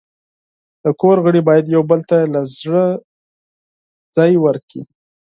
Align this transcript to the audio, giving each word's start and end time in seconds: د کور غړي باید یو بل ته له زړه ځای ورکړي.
د 0.83 0.85
کور 1.01 1.17
غړي 1.25 1.41
باید 1.47 1.65
یو 1.75 1.83
بل 1.89 2.01
ته 2.09 2.17
له 2.33 2.41
زړه 2.57 2.85
ځای 4.15 4.31
ورکړي. 4.45 4.81